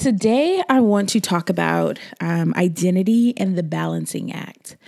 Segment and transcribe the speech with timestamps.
[0.00, 4.78] Today, I want to talk about um, identity and the balancing act.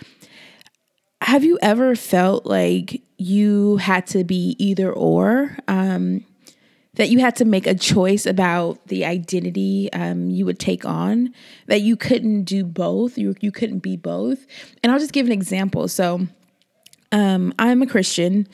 [1.21, 5.59] Have you ever felt like you had to be either or?
[5.69, 6.25] Um,
[6.95, 11.35] that you had to make a choice about the identity um, you would take on,
[11.67, 14.47] that you couldn't do both, you, you couldn't be both.
[14.83, 15.89] And I'll just give an example.
[15.89, 16.27] So,
[17.13, 18.49] um, I'm a Christian,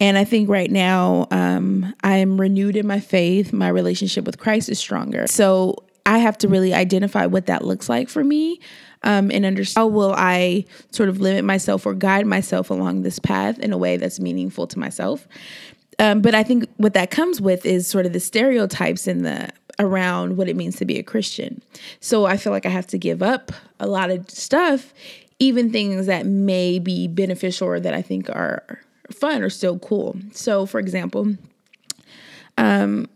[0.00, 3.52] and I think right now um, I'm renewed in my faith.
[3.52, 5.28] My relationship with Christ is stronger.
[5.28, 8.60] So, I have to really identify what that looks like for me.
[9.02, 13.18] Um, and understand how will I sort of limit myself or guide myself along this
[13.18, 15.26] path in a way that's meaningful to myself.
[15.98, 19.48] Um, but I think what that comes with is sort of the stereotypes in the
[19.78, 21.62] around what it means to be a Christian.
[22.00, 24.92] So I feel like I have to give up a lot of stuff,
[25.38, 28.80] even things that may be beneficial or that I think are
[29.10, 30.16] fun or still cool.
[30.32, 31.34] So, for example,
[32.58, 33.08] um,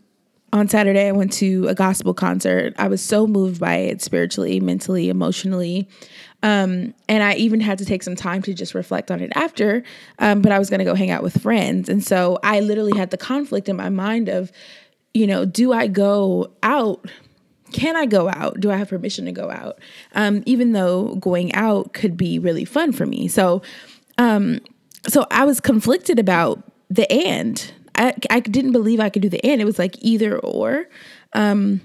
[0.55, 2.73] on Saturday, I went to a gospel concert.
[2.77, 5.89] I was so moved by it spiritually, mentally, emotionally.
[6.43, 9.83] Um, and I even had to take some time to just reflect on it after.
[10.17, 11.89] Um, but I was going to go hang out with friends.
[11.89, 14.49] And so I literally had the conflict in my mind of,
[15.13, 17.05] you know, do I go out?
[17.73, 18.61] Can I go out?
[18.61, 19.79] Do I have permission to go out?
[20.13, 23.27] Um, even though going out could be really fun for me.
[23.27, 23.61] So,
[24.17, 24.61] um,
[25.05, 27.73] so I was conflicted about the and.
[27.95, 29.61] I, I didn't believe I could do the and.
[29.61, 30.87] It was like either or.
[31.33, 31.81] Um,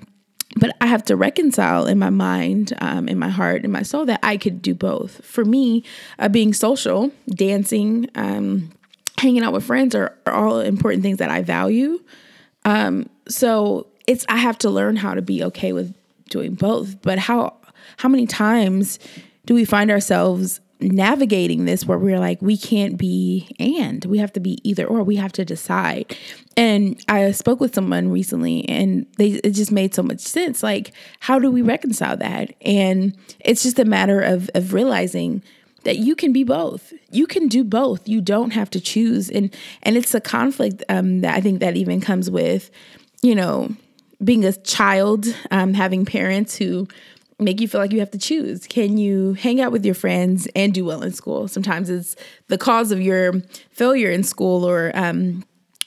[0.56, 4.04] but I have to reconcile in my mind, um, in my heart, in my soul
[4.06, 5.24] that I could do both.
[5.24, 5.84] For me,
[6.18, 8.70] uh, being social, dancing, um,
[9.18, 12.02] hanging out with friends are, are, all important things that I value.
[12.64, 15.94] Um, so it's I have to learn how to be okay with
[16.28, 17.00] doing both.
[17.02, 17.56] But how
[17.98, 18.98] how many times
[19.46, 24.32] do we find ourselves navigating this where we're like we can't be and we have
[24.32, 26.16] to be either or we have to decide.
[26.56, 30.62] And i spoke with someone recently and they it just made so much sense.
[30.62, 32.54] Like how do we reconcile that?
[32.62, 35.42] And it's just a matter of of realizing
[35.84, 36.92] that you can be both.
[37.10, 38.06] You can do both.
[38.06, 39.30] You don't have to choose.
[39.30, 42.70] And and it's a conflict um, that i think that even comes with
[43.22, 43.70] you know
[44.22, 46.86] being a child um, having parents who
[47.40, 48.66] make you feel like you have to choose.
[48.66, 51.48] Can you hang out with your friends and do well in school?
[51.48, 52.16] Sometimes it's
[52.48, 53.34] the cause of your
[53.70, 55.44] failure in school or um,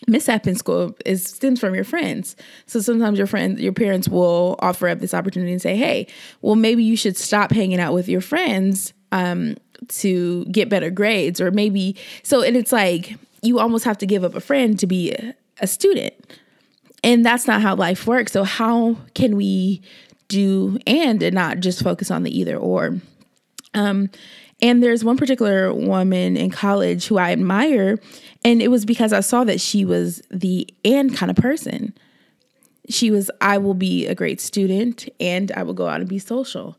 [0.08, 2.36] mishap in school is stems from your friends.
[2.66, 6.08] So sometimes your friends, your parents will offer up this opportunity and say, "Hey,
[6.41, 9.56] well maybe you should stop hanging out with your friends um,
[9.90, 12.41] to get better grades," or maybe so.
[12.41, 15.68] And it's like you almost have to give up a friend to be a, a
[15.68, 16.14] student.
[17.03, 18.31] And that's not how life works.
[18.31, 19.81] So, how can we
[20.28, 22.97] do and not just focus on the either or.
[23.73, 24.09] Um,
[24.61, 28.00] and there's one particular woman in college who I admire,
[28.45, 31.94] and it was because I saw that she was the and kind of person.
[32.89, 36.19] She was, I will be a great student and I will go out and be
[36.19, 36.78] social.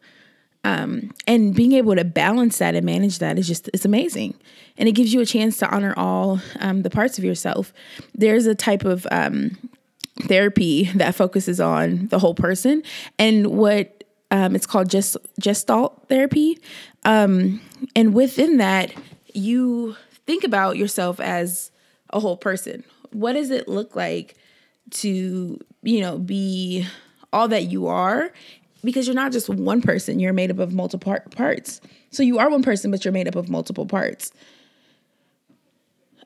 [0.65, 4.35] Um, and being able to balance that and manage that is just it's amazing
[4.79, 7.75] and it gives you a chance to honor all um, the parts of yourself
[8.15, 9.59] there's a type of um,
[10.23, 12.83] therapy that focuses on the whole person.
[13.19, 16.59] And what um, it's called just gestalt therapy.
[17.05, 17.61] Um,
[17.95, 18.93] and within that
[19.33, 21.71] you think about yourself as
[22.11, 22.85] a whole person.
[23.11, 24.37] What does it look like
[24.91, 26.87] to you know be
[27.33, 28.33] all that you are?
[28.83, 31.81] Because you're not just one person you're made up of multiple parts.
[32.11, 34.33] So you are one person but you're made up of multiple parts.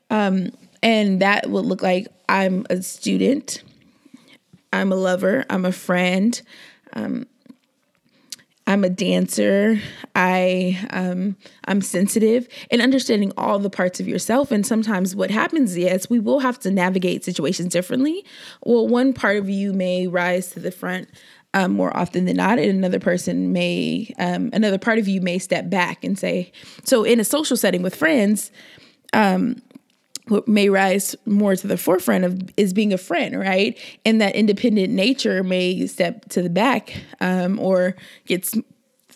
[0.09, 0.51] Um
[0.81, 3.63] and that would look like i'm a student
[4.71, 6.39] I'm a lover, I'm a friend,
[6.93, 7.25] um,
[8.69, 9.81] I'm a dancer.
[10.13, 14.51] I um, I'm sensitive and understanding all the parts of yourself.
[14.51, 18.23] And sometimes what happens is we will have to navigate situations differently.
[18.63, 21.09] Well, one part of you may rise to the front
[21.55, 25.39] um, more often than not, and another person may um, another part of you may
[25.39, 26.51] step back and say.
[26.83, 28.51] So in a social setting with friends,
[29.13, 29.63] um,
[30.29, 33.77] what may rise more to the forefront of is being a friend, right?
[34.05, 37.95] And that independent nature may step to the back um, or
[38.25, 38.55] gets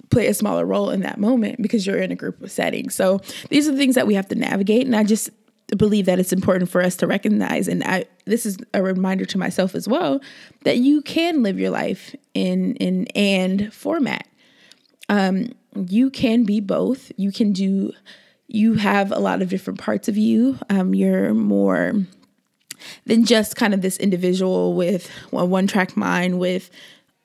[0.09, 2.89] play a smaller role in that moment because you're in a group setting.
[2.89, 3.19] So
[3.49, 5.29] these are the things that we have to navigate, and I just
[5.77, 9.37] believe that it's important for us to recognize and I this is a reminder to
[9.39, 10.21] myself as well
[10.65, 14.27] that you can live your life in in and format.
[15.09, 15.53] Um
[15.87, 17.11] you can be both.
[17.17, 17.93] You can do
[18.47, 20.57] you have a lot of different parts of you.
[20.69, 21.93] Um, you're more
[23.05, 26.69] than just kind of this individual with a one track mind, with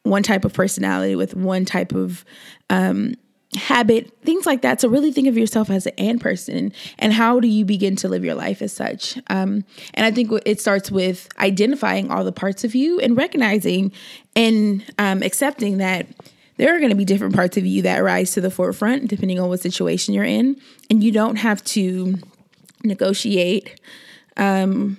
[0.04, 2.24] one type of personality, with one type of
[2.70, 3.14] um,
[3.56, 4.78] habit, things like that.
[4.80, 8.08] To really think of yourself as an and person and how do you begin to
[8.08, 9.18] live your life as such.
[9.28, 13.92] Um, and I think it starts with identifying all the parts of you and recognizing
[14.36, 16.06] and um, accepting that
[16.58, 19.40] there are going to be different parts of you that rise to the forefront depending
[19.40, 20.60] on what situation you're in.
[20.90, 22.16] And you don't have to
[22.84, 23.80] negotiate
[24.36, 24.98] um,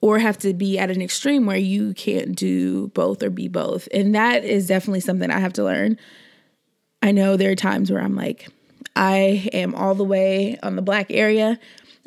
[0.00, 3.88] or have to be at an extreme where you can't do both or be both.
[3.92, 5.98] And that is definitely something I have to learn.
[7.02, 8.48] I know there are times where I'm like,
[8.94, 11.58] I am all the way on the black area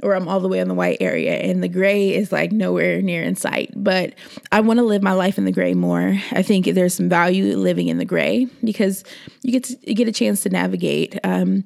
[0.04, 3.01] or I'm all the way on the white area and the gray is like nowhere
[3.01, 3.72] near in sight.
[3.75, 4.13] But
[4.51, 6.18] I want to live my life in the gray more.
[6.31, 9.04] I think there's some value living in the gray because
[9.42, 11.63] you get to, get a chance to navigate um,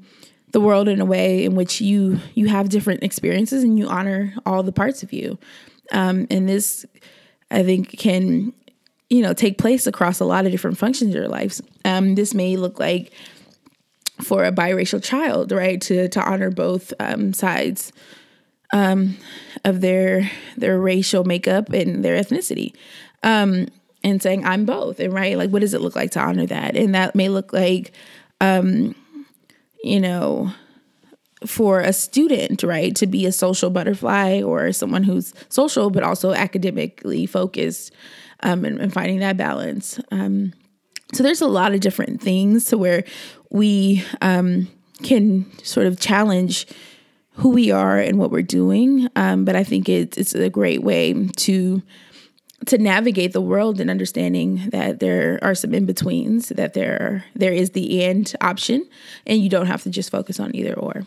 [0.51, 4.33] the world in a way in which you you have different experiences and you honor
[4.45, 5.37] all the parts of you.
[5.91, 6.85] Um, and this,
[7.51, 8.53] I think, can
[9.09, 11.61] you know take place across a lot of different functions of your lives.
[11.85, 13.11] Um, this may look like
[14.21, 15.81] for a biracial child, right?
[15.81, 17.91] To to honor both um, sides
[18.73, 19.15] um,
[19.63, 22.75] of their their racial makeup and their ethnicity.
[23.21, 23.67] Um,
[24.03, 26.75] and saying I'm both, and right, like what does it look like to honor that?
[26.75, 27.93] And that may look like,
[28.41, 28.95] um,
[29.81, 30.51] you know,
[31.45, 36.33] for a student, right, to be a social butterfly or someone who's social but also
[36.33, 37.93] academically focused,
[38.41, 40.01] um, and, and, finding that balance.
[40.11, 40.51] Um,
[41.13, 43.05] so there's a lot of different things to where
[43.51, 44.67] we um,
[45.01, 46.67] can sort of challenge
[47.35, 49.07] who we are and what we're doing.
[49.15, 51.81] Um, but I think it's it's a great way to
[52.67, 57.53] to navigate the world and understanding that there are some in betweens, that there there
[57.53, 58.87] is the end option,
[59.25, 61.03] and you don't have to just focus on either or.